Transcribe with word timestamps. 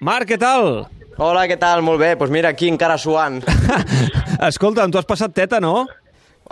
Marc, 0.00 0.28
què 0.28 0.36
tal? 0.36 0.84
Hola, 1.16 1.46
què 1.48 1.56
tal? 1.56 1.80
Molt 1.80 1.96
bé. 2.02 2.10
Doncs 2.10 2.20
pues 2.20 2.32
mira, 2.34 2.50
aquí 2.52 2.68
encara 2.68 2.98
suant. 3.00 3.38
Escolta'm, 4.50 4.92
tu 4.92 5.00
has 5.00 5.08
passat 5.08 5.32
teta, 5.32 5.60
no? 5.60 5.86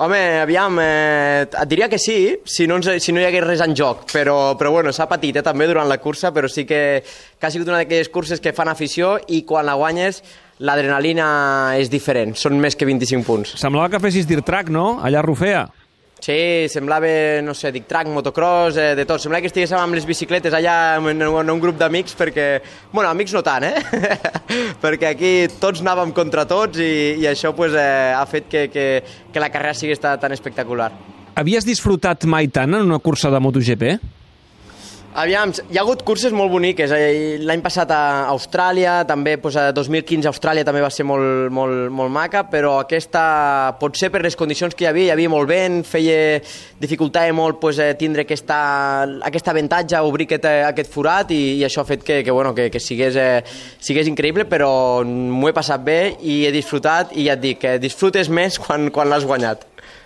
Home, 0.01 0.21
aviam, 0.41 0.79
eh, 0.83 1.45
et 1.45 1.69
diria 1.71 1.91
que 1.93 2.01
sí, 2.01 2.41
si 2.49 2.65
no, 2.67 2.81
ens, 2.81 2.89
si 3.05 3.13
no 3.13 3.21
hi 3.21 3.29
hagués 3.29 3.45
res 3.45 3.61
en 3.63 3.77
joc, 3.79 4.09
però, 4.11 4.57
però 4.59 4.73
bueno, 4.75 4.91
s'ha 4.97 5.07
patit 5.07 5.37
eh, 5.39 5.45
també 5.45 5.69
durant 5.71 5.87
la 5.87 6.01
cursa, 6.03 6.33
però 6.35 6.49
sí 6.51 6.65
que, 6.67 7.05
que 7.05 7.47
ha 7.47 7.53
sigut 7.53 7.69
una 7.69 7.83
d'aquelles 7.83 8.11
curses 8.11 8.43
que 8.43 8.57
fan 8.57 8.73
afició 8.73 9.19
i 9.29 9.45
quan 9.47 9.69
la 9.69 9.77
guanyes 9.79 10.25
l'adrenalina 10.65 11.29
és 11.79 11.93
diferent, 11.93 12.33
són 12.35 12.59
més 12.59 12.75
que 12.75 12.89
25 12.89 13.29
punts. 13.29 13.55
Semblava 13.61 13.93
que 13.93 14.03
fessis 14.03 14.27
dir 14.27 14.41
track, 14.43 14.73
no? 14.73 14.97
Allà 15.05 15.21
a 15.21 15.27
Rufea. 15.29 15.69
Sí, 16.23 16.67
semblava, 16.73 17.09
no 17.45 17.53
sé, 17.53 17.69
dic 17.75 17.85
track, 17.91 18.09
motocross, 18.09 18.79
eh, 18.81 18.95
de 18.97 19.05
tot. 19.05 19.21
Semblava 19.21 19.45
que 19.45 19.51
estiguéssim 19.51 19.77
amb 19.77 19.97
les 19.99 20.07
bicicletes 20.09 20.55
allà 20.57 20.97
en, 20.97 21.21
en, 21.21 21.51
un 21.53 21.61
grup 21.61 21.77
d'amics 21.81 22.17
perquè... 22.17 22.47
Bueno, 22.93 23.11
amics 23.11 23.35
no 23.37 23.43
tant, 23.45 23.67
eh? 23.67 23.75
perquè 24.85 25.11
aquí 25.11 25.35
tots 25.61 25.83
anàvem 25.85 26.15
contra 26.17 26.47
tots 26.49 26.81
i, 26.81 27.21
i 27.21 27.29
això 27.29 27.53
pues, 27.57 27.77
eh, 27.77 28.15
ha 28.17 28.25
fet 28.31 28.49
que, 28.49 28.67
que, 28.73 28.87
que 29.35 29.43
la 29.43 29.51
carrera 29.53 29.77
sigui 29.77 29.99
tan 30.01 30.33
espectacular. 30.33 30.93
Havies 31.35 31.67
disfrutat 31.67 32.25
mai 32.31 32.49
tant 32.49 32.79
en 32.79 32.87
una 32.87 33.03
cursa 33.03 33.29
de 33.29 33.43
MotoGP? 33.43 33.89
Aviam, 35.15 35.53
hi 35.71 35.79
ha 35.79 35.83
hagut 35.85 36.01
curses 36.03 36.33
molt 36.35 36.51
boniques. 36.51 36.91
Eh, 36.91 37.37
L'any 37.47 37.61
passat 37.63 37.93
a 37.95 38.27
Austràlia, 38.33 38.97
també 39.07 39.37
doncs, 39.39 39.55
a 39.63 39.69
2015 39.71 40.27
a 40.27 40.33
Austràlia 40.33 40.65
també 40.67 40.81
va 40.83 40.89
ser 40.91 41.05
molt, 41.07 41.53
molt, 41.55 41.85
molt 41.95 42.11
maca, 42.11 42.41
però 42.51 42.73
aquesta, 42.81 43.77
potser 43.79 44.09
per 44.11 44.25
les 44.27 44.35
condicions 44.35 44.75
que 44.75 44.83
hi 44.83 44.89
havia, 44.91 45.05
hi 45.07 45.13
havia 45.15 45.31
molt 45.31 45.47
vent, 45.47 45.85
feia, 45.87 46.41
dificultava 46.83 47.31
molt 47.31 47.63
doncs, 47.63 47.79
tindre 48.01 48.25
aquesta, 48.27 48.57
aquest 49.31 49.53
avantatge, 49.53 50.01
obrir 50.03 50.27
aquest, 50.27 50.49
aquest 50.73 50.91
forat 50.91 51.31
i, 51.31 51.61
i 51.61 51.63
això 51.69 51.85
ha 51.85 51.91
fet 51.93 52.03
que, 52.03 52.25
que, 52.27 52.35
bueno, 52.35 52.51
que, 52.59 52.67
que 52.75 52.83
sigués, 52.83 53.15
eh, 53.15 53.45
sigués 53.79 54.11
increïble, 54.11 54.49
però 54.51 55.05
m'ho 55.07 55.47
he 55.47 55.55
passat 55.55 55.87
bé 55.87 56.01
i 56.27 56.41
he 56.49 56.51
disfrutat 56.59 57.15
i 57.15 57.29
ja 57.29 57.39
et 57.39 57.47
dic, 57.47 57.63
que 57.63 57.77
disfrutes 57.79 58.33
més 58.35 58.59
quan, 58.59 58.91
quan 58.91 59.15
l'has 59.15 59.31
guanyat. 59.31 59.63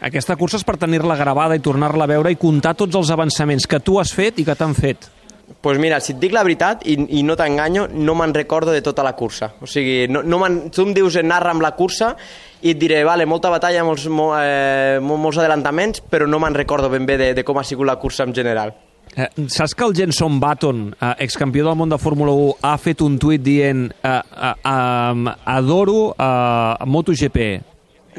Aquesta 0.08 0.36
cursa 0.38 0.58
és 0.60 0.66
per 0.66 0.76
tenir-la 0.80 1.16
gravada 1.18 1.56
i 1.58 1.62
tornar-la 1.64 2.06
a 2.06 2.10
veure 2.10 2.32
i 2.32 2.40
comptar 2.40 2.76
tots 2.78 2.96
els 2.98 3.10
avançaments 3.14 3.66
que 3.66 3.80
tu 3.80 3.98
has 3.98 4.12
fet 4.14 4.38
i 4.38 4.46
que 4.46 4.56
t'han 4.58 4.76
fet. 4.78 5.10
Doncs 5.48 5.62
pues 5.64 5.78
mira, 5.80 5.98
si 6.00 6.12
et 6.12 6.18
dic 6.20 6.34
la 6.36 6.42
veritat, 6.44 6.84
i, 6.86 6.94
i 7.18 7.22
no 7.24 7.34
t'enganyo, 7.36 7.86
no 7.90 8.14
me'n 8.14 8.34
recordo 8.36 8.72
de 8.74 8.82
tota 8.84 9.02
la 9.02 9.14
cursa. 9.16 9.54
O 9.64 9.66
sigui, 9.66 10.04
no, 10.06 10.20
no 10.22 10.38
tu 10.70 10.84
em 10.84 10.92
dius 10.94 11.16
narra 11.24 11.54
amb 11.54 11.64
la 11.64 11.72
cursa 11.74 12.12
i 12.60 12.74
et 12.74 12.78
diré, 12.78 13.00
vale, 13.06 13.26
molta 13.26 13.50
batalla, 13.50 13.82
molts, 13.86 14.06
mo, 14.12 14.28
eh, 14.36 14.98
molts 15.00 15.40
adelantaments, 15.40 16.04
però 16.04 16.28
no 16.28 16.38
me'n 16.42 16.54
recordo 16.54 16.90
ben 16.92 17.08
bé 17.08 17.16
de, 17.18 17.32
de 17.34 17.46
com 17.48 17.58
ha 17.58 17.64
sigut 17.64 17.88
la 17.88 17.96
cursa 17.98 18.28
en 18.28 18.36
general. 18.36 18.74
Eh, 19.16 19.48
saps 19.48 19.74
que 19.74 19.84
el 19.84 19.96
Jenson 19.96 20.38
Button, 20.38 20.94
eh, 21.00 21.14
excampió 21.24 21.64
del 21.66 21.78
món 21.80 21.88
de 21.88 21.98
Fórmula 21.98 22.32
1, 22.32 22.58
ha 22.62 22.76
fet 22.78 23.00
un 23.02 23.16
tuit 23.18 23.42
dient 23.42 23.88
eh, 23.90 24.12
eh, 24.12 24.52
eh, 24.52 25.34
adoro 25.56 26.12
eh, 26.12 26.86
MotoGP, 26.86 27.48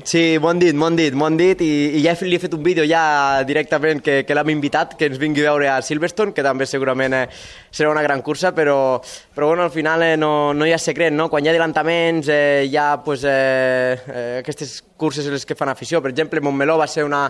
Sí, 0.04 0.38
m'ho 0.40 0.54
dit, 0.54 0.76
m'ho 0.78 0.90
dit, 0.96 1.16
m'ho 1.18 1.28
dit 1.36 1.62
i, 1.66 1.70
i 1.98 2.02
ja 2.04 2.14
li 2.22 2.38
he 2.38 2.40
fet 2.40 2.54
un 2.54 2.62
vídeo 2.64 2.86
ja 2.88 3.42
directament 3.44 4.04
que, 4.06 4.22
que 4.24 4.36
l'hem 4.38 4.52
invitat, 4.54 4.94
que 4.96 5.10
ens 5.10 5.18
vingui 5.20 5.42
a 5.44 5.50
veure 5.50 5.70
a 5.74 5.80
Silverstone, 5.84 6.32
que 6.32 6.46
també 6.46 6.68
segurament 6.70 7.16
eh, 7.18 7.24
serà 7.74 7.90
una 7.92 8.04
gran 8.06 8.22
cursa, 8.22 8.54
però, 8.56 9.02
però 9.36 9.50
bueno, 9.50 9.66
al 9.66 9.74
final 9.74 10.06
eh, 10.06 10.16
no, 10.16 10.54
no 10.54 10.68
hi 10.70 10.76
ha 10.76 10.80
secret, 10.80 11.12
no? 11.12 11.28
Quan 11.28 11.44
hi 11.44 11.50
ha 11.50 11.56
adelantaments 11.56 12.30
eh, 12.32 12.68
hi 12.70 12.78
ha 12.78 12.92
pues, 13.04 13.26
eh, 13.28 13.98
eh, 14.06 14.28
aquestes 14.44 14.78
curses 14.96 15.28
les 15.34 15.46
que 15.46 15.58
fan 15.58 15.74
afició. 15.74 16.04
Per 16.06 16.14
exemple, 16.14 16.40
Montmeló 16.46 16.78
va 16.80 16.88
ser 16.88 17.04
una, 17.04 17.26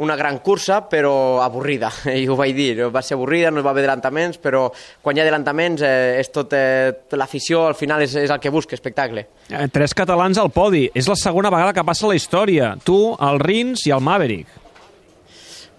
una 0.00 0.16
gran 0.16 0.38
cursa, 0.40 0.80
però 0.88 1.40
avorrida, 1.44 1.90
i 2.20 2.26
ho 2.28 2.36
vaig 2.38 2.54
dir, 2.56 2.88
va 2.92 3.02
ser 3.04 3.18
avorrida, 3.18 3.52
no 3.52 3.64
va 3.64 3.74
haver 3.74 3.84
adelantaments, 3.84 4.40
però 4.40 4.66
quan 5.02 5.16
hi 5.16 5.22
ha 5.22 5.26
adelantaments 5.26 5.84
eh, 5.84 6.20
és 6.20 6.32
tot, 6.32 6.54
eh, 6.56 6.92
l'afició, 7.20 7.66
al 7.68 7.76
final 7.78 8.04
és, 8.04 8.16
és 8.24 8.32
el 8.32 8.40
que 8.40 8.52
busca, 8.52 8.76
espectacle. 8.78 9.26
Eh, 9.50 9.66
tres 9.72 9.94
catalans 9.96 10.40
al 10.40 10.52
podi, 10.54 10.86
és 10.94 11.08
la 11.10 11.18
segona 11.20 11.52
vegada 11.52 11.76
que 11.76 11.86
passa 11.86 12.08
la 12.08 12.16
història, 12.18 12.74
tu, 12.84 13.00
el 13.20 13.40
Rins 13.44 13.86
i 13.88 13.94
el 13.96 14.04
Maverick. 14.04 14.59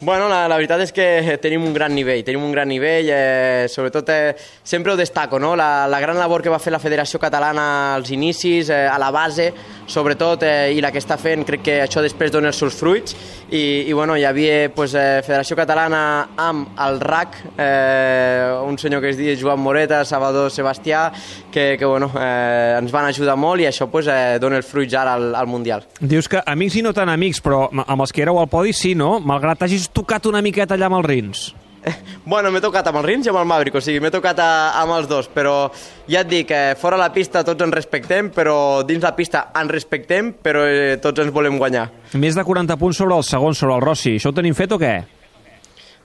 Bueno, 0.03 0.27
la, 0.27 0.47
la 0.49 0.55
veritat 0.57 0.81
és 0.81 0.91
que 0.97 1.35
tenim 1.37 1.61
un 1.61 1.75
gran 1.75 1.93
nivell, 1.93 2.23
tenim 2.25 2.41
un 2.41 2.49
gran 2.55 2.65
nivell, 2.65 3.05
eh, 3.13 3.67
sobretot 3.69 4.07
eh, 4.09 4.31
sempre 4.65 4.95
ho 4.95 4.95
destaco, 4.97 5.37
no? 5.37 5.51
la, 5.55 5.85
la 5.85 5.99
gran 6.01 6.17
labor 6.17 6.41
que 6.41 6.49
va 6.49 6.57
fer 6.57 6.73
la 6.73 6.79
Federació 6.81 7.19
Catalana 7.21 7.93
als 7.99 8.09
inicis, 8.09 8.71
eh, 8.73 8.87
a 8.89 8.97
la 8.97 9.11
base, 9.13 9.51
sobretot, 9.85 10.41
eh, 10.41 10.71
i 10.73 10.81
la 10.81 10.89
que 10.89 10.97
està 10.97 11.19
fent, 11.21 11.45
crec 11.45 11.61
que 11.67 11.75
això 11.83 12.01
després 12.01 12.33
dona 12.33 12.49
els 12.49 12.57
seus 12.57 12.73
fruits, 12.79 13.13
i, 13.51 13.91
i 13.91 13.93
bueno, 13.93 14.15
hi 14.17 14.25
havia 14.25 14.71
pues, 14.73 14.95
eh, 14.97 15.21
Federació 15.21 15.59
Catalana 15.59 16.01
amb 16.47 16.81
el 16.81 16.97
RAC, 17.05 17.37
eh, 17.53 18.57
un 18.65 18.81
senyor 18.81 19.05
que 19.05 19.13
es 19.13 19.21
diu 19.21 19.37
Joan 19.37 19.61
Moreta, 19.61 20.01
Salvador 20.01 20.49
Sebastià, 20.49 21.11
que, 21.53 21.75
que 21.77 21.85
bueno, 21.85 22.09
eh, 22.17 22.79
ens 22.79 22.89
van 22.89 23.11
ajudar 23.11 23.37
molt 23.37 23.61
i 23.61 23.69
això 23.69 23.85
pues, 23.93 24.09
eh, 24.09 24.41
dona 24.41 24.57
els 24.63 24.65
fruits 24.65 24.97
ara 24.97 25.13
al, 25.19 25.29
al 25.37 25.51
Mundial. 25.51 25.85
Dius 26.01 26.31
que 26.31 26.41
amics 26.41 26.81
i 26.81 26.85
no 26.89 26.97
tan 26.97 27.13
amics, 27.13 27.45
però 27.45 27.67
amb 27.69 28.01
els 28.01 28.09
que 28.09 28.25
éreu 28.25 28.41
al 28.41 28.49
podi 28.49 28.73
sí, 28.73 28.95
no? 28.97 29.19
Malgrat 29.21 29.69
hagis 29.69 29.90
tocat 29.93 30.25
una 30.29 30.41
miqueta 30.41 30.77
allà 30.77 30.89
amb 30.91 31.01
els 31.01 31.09
Rins? 31.09 31.49
Bueno, 32.31 32.51
m'he 32.53 32.61
tocat 32.61 32.85
amb 32.87 32.99
el 32.99 33.07
Rins 33.07 33.25
i 33.25 33.31
amb 33.31 33.39
el 33.41 33.47
Maverick, 33.49 33.79
o 33.79 33.81
sigui, 33.81 34.01
m'he 34.03 34.11
tocat 34.13 34.37
a, 34.39 34.49
amb 34.81 34.93
els 34.93 35.07
dos, 35.09 35.25
però 35.33 35.71
ja 36.05 36.21
et 36.21 36.29
dic, 36.29 36.51
eh, 36.53 36.75
fora 36.77 36.99
la 36.99 37.09
pista 37.13 37.41
tots 37.47 37.65
ens 37.65 37.73
respectem, 37.73 38.29
però 38.35 38.83
dins 38.85 39.01
la 39.03 39.15
pista 39.17 39.47
ens 39.57 39.73
respectem, 39.73 40.29
però 40.43 40.67
eh, 40.69 40.99
tots 41.01 41.23
ens 41.25 41.33
volem 41.33 41.57
guanyar. 41.57 41.87
Més 42.21 42.37
de 42.37 42.45
40 42.45 42.77
punts 42.77 43.01
sobre 43.01 43.17
el 43.17 43.25
segon, 43.25 43.57
sobre 43.57 43.79
el 43.79 43.81
Rossi. 43.81 44.15
Això 44.19 44.29
ho 44.29 44.37
tenim 44.37 44.53
fet 44.57 44.77
o 44.77 44.79
què? 44.81 44.93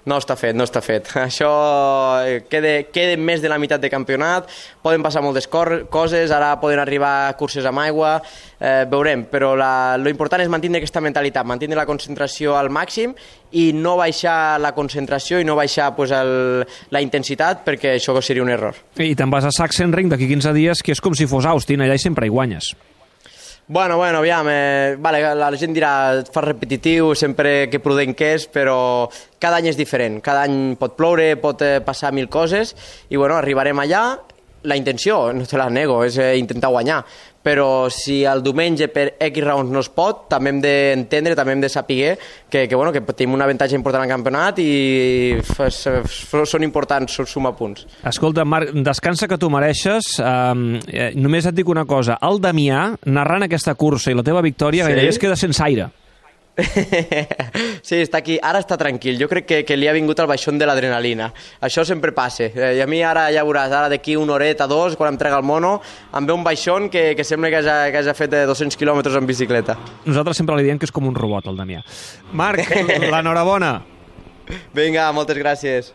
No 0.06 0.20
està 0.20 0.36
fet, 0.38 0.54
no 0.54 0.62
està 0.62 0.78
fet. 0.84 1.08
Això 1.26 1.50
eh, 2.22 2.44
queda, 2.46 2.76
queda 2.94 3.16
més 3.18 3.42
de 3.42 3.50
la 3.50 3.58
meitat 3.58 3.82
de 3.82 3.90
campionat, 3.90 4.46
poden 4.82 5.02
passar 5.02 5.22
moltes 5.24 5.48
coses, 5.50 6.30
ara 6.30 6.52
poden 6.62 6.78
arribar 6.78 7.34
curses 7.40 7.66
amb 7.66 7.82
aigua, 7.82 8.12
eh, 8.60 8.84
veurem, 8.90 9.26
però 9.30 9.54
la, 9.58 9.96
lo 9.98 10.12
important 10.12 10.44
és 10.44 10.52
mantenir 10.52 10.78
aquesta 10.80 11.02
mentalitat, 11.02 11.46
mantenir 11.46 11.78
la 11.78 11.88
concentració 11.90 12.54
al 12.54 12.70
màxim 12.70 13.16
i 13.58 13.72
no 13.74 13.96
baixar 13.98 14.60
la 14.62 14.72
concentració 14.78 15.40
i 15.42 15.46
no 15.48 15.58
baixar 15.58 15.92
pues, 15.98 16.14
el, 16.14 16.62
la 16.94 17.02
intensitat 17.02 17.66
perquè 17.66 17.96
això 17.98 18.14
seria 18.22 18.46
un 18.46 18.54
error. 18.54 18.78
I 19.02 19.16
te'n 19.18 19.32
vas 19.32 19.46
a 19.48 19.54
Sachsenring 19.54 20.12
d'aquí 20.12 20.30
15 20.30 20.54
dies, 20.54 20.86
que 20.86 20.94
és 20.94 21.02
com 21.02 21.18
si 21.18 21.26
fos 21.26 21.50
Austin, 21.50 21.82
allà 21.82 21.98
i 21.98 22.02
sempre 22.02 22.30
hi 22.30 22.32
guanyes. 22.32 22.76
Bueno, 23.68 23.96
bueno, 23.96 24.18
aviam, 24.18 24.46
eh, 24.48 24.94
vale, 24.96 25.34
la 25.34 25.48
gent 25.58 25.72
dirà 25.74 26.22
fa 26.30 26.42
repetitiu, 26.44 27.16
sempre 27.18 27.66
que 27.66 27.80
prudent 27.82 28.12
que 28.14 28.28
és, 28.36 28.44
però 28.46 29.08
cada 29.42 29.58
any 29.58 29.66
és 29.72 29.78
diferent. 29.78 30.20
Cada 30.22 30.44
any 30.46 30.76
pot 30.78 30.94
ploure, 30.94 31.32
pot 31.42 31.64
eh, 31.66 31.80
passar 31.82 32.12
mil 32.14 32.28
coses, 32.30 32.76
i 33.10 33.18
bueno, 33.18 33.34
arribarem 33.34 33.82
allà, 33.82 34.04
la 34.62 34.76
intenció, 34.76 35.32
no 35.32 35.46
te 35.46 35.58
la 35.58 35.68
nego, 35.70 36.02
és 36.04 36.16
eh, 36.18 36.34
intentar 36.40 36.70
guanyar, 36.72 37.02
però 37.46 37.86
si 37.94 38.24
el 38.26 38.42
diumenge 38.42 38.88
per 38.90 39.04
X 39.22 39.42
raons 39.44 39.70
no 39.70 39.82
es 39.84 39.90
pot, 39.94 40.24
també 40.32 40.50
hem 40.50 40.60
d'entendre, 40.64 41.36
també 41.38 41.54
hem 41.54 41.62
de 41.62 41.70
saber 41.70 42.16
que, 42.50 42.64
que, 42.66 42.74
bueno, 42.74 42.90
que 42.90 43.04
tenim 43.12 43.36
un 43.36 43.44
avantatge 43.44 43.78
important 43.78 44.02
al 44.02 44.10
campionat 44.10 44.58
i 44.58 45.36
són 45.46 46.66
importants 46.66 47.20
sumar 47.30 47.54
punts. 47.58 47.86
Escolta, 48.02 48.44
Marc, 48.44 48.72
descansa 48.86 49.28
que 49.30 49.38
tu 49.38 49.50
mereixes. 49.52 50.16
Um, 50.18 50.80
eh, 50.90 51.12
només 51.14 51.46
et 51.46 51.54
dic 51.54 51.70
una 51.70 51.86
cosa. 51.86 52.18
El 52.26 52.42
Damià, 52.42 52.88
narrant 53.06 53.46
aquesta 53.46 53.76
cursa 53.78 54.10
i 54.10 54.18
la 54.18 54.26
teva 54.26 54.42
victòria, 54.42 54.82
sí? 54.82 54.90
gairebé 54.90 55.14
es 55.14 55.22
queda 55.22 55.38
sense 55.38 55.62
aire. 55.62 55.92
sí, 57.86 57.98
està 58.00 58.20
aquí. 58.22 58.38
Ara 58.42 58.60
està 58.62 58.78
tranquil. 58.80 59.18
Jo 59.20 59.28
crec 59.30 59.46
que, 59.48 59.58
que 59.68 59.76
li 59.76 59.88
ha 59.88 59.94
vingut 59.96 60.20
el 60.22 60.28
baixón 60.30 60.58
de 60.60 60.68
l'adrenalina. 60.68 61.28
Això 61.64 61.84
sempre 61.88 62.14
passa. 62.16 62.48
Eh, 62.48 62.72
I 62.78 62.84
a 62.84 62.88
mi 62.90 63.02
ara 63.04 63.26
ja 63.34 63.44
veuràs, 63.46 63.72
ara 63.72 63.90
d'aquí 63.92 64.16
una 64.16 64.36
horeta, 64.36 64.68
dos, 64.70 64.96
quan 64.96 65.14
em 65.14 65.20
trega 65.20 65.40
el 65.40 65.46
mono, 65.46 65.76
em 66.16 66.26
ve 66.28 66.36
un 66.36 66.46
baixón 66.46 66.88
que, 66.92 67.10
que 67.16 67.24
sembla 67.24 67.52
que 67.52 67.60
hagi, 67.60 67.92
que 67.92 68.02
hagi 68.02 68.16
fet 68.16 68.38
200 68.48 68.72
eh, 68.74 68.80
quilòmetres 68.80 69.20
en 69.20 69.28
bicicleta. 69.28 69.76
Nosaltres 70.06 70.40
sempre 70.42 70.56
li 70.56 70.66
diem 70.68 70.80
que 70.80 70.88
és 70.88 70.94
com 70.94 71.06
un 71.08 71.16
robot, 71.18 71.50
el 71.52 71.60
Damià. 71.60 71.84
Marc, 72.32 72.72
l'enhorabona. 73.12 73.76
Vinga, 74.76 75.10
moltes 75.12 75.38
gràcies. 75.42 75.94